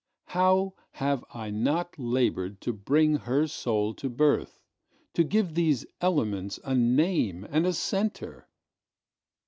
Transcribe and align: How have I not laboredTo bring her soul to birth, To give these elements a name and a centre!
How 0.29 0.73
have 0.93 1.23
I 1.31 1.51
not 1.51 1.91
laboredTo 1.91 2.83
bring 2.83 3.17
her 3.17 3.45
soul 3.45 3.93
to 3.93 4.09
birth, 4.09 4.63
To 5.13 5.23
give 5.23 5.53
these 5.53 5.85
elements 6.01 6.59
a 6.63 6.73
name 6.73 7.43
and 7.47 7.67
a 7.67 7.73
centre! 7.73 8.47